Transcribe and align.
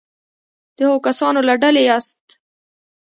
د 0.75 0.77
هغو 0.87 0.97
کسانو 1.07 1.39
له 1.49 1.55
ډلې 1.61 1.81
یاست. 1.89 2.23